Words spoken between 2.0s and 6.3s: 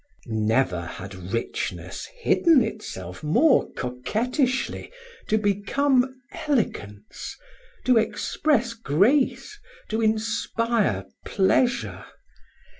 hidden itself more coquettishly to become